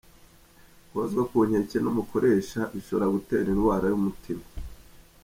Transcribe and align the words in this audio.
Guhozwa 0.91 1.21
ku 1.29 1.37
nkeke 1.47 1.77
n’umukoresha 1.81 2.59
bishobora 2.73 3.13
gutera 3.15 3.47
indwara 3.53 3.85
y’umutima 3.91 4.43